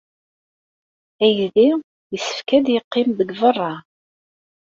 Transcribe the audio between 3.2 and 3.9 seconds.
beṛṛa!